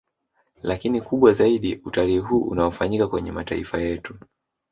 Lakini 0.63 1.01
kubwa 1.01 1.33
zaidi 1.33 1.81
utalii 1.85 2.17
huu 2.17 2.39
unaofanyika 2.41 3.07
kwenye 3.07 3.31
mataifa 3.31 3.81
yetu 3.81 4.17